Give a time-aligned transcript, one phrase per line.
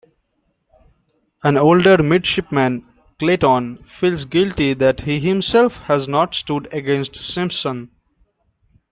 [1.43, 2.83] An older midshipman,
[3.19, 7.91] Clayton, feels guilty that he himself has not stood against Simpson.